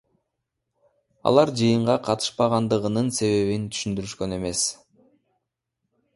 [1.31, 4.67] Алар жыйынга катышпагандырынын себебин түшүндүрүшкөн эмес.